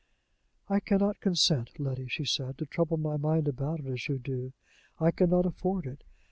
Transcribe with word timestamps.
"I 0.67 0.79
can 0.79 0.97
not 0.97 1.19
consent, 1.19 1.79
Letty," 1.79 2.07
she 2.07 2.25
said, 2.25 2.57
"to 2.57 2.65
trouble 2.65 2.97
my 2.97 3.17
mind 3.17 3.47
about 3.47 3.81
it 3.81 3.85
as 3.85 4.07
you 4.07 4.17
do. 4.17 4.51
I 4.99 5.11
can 5.11 5.29
not 5.29 5.45
afford 5.45 5.85
it. 5.85 6.03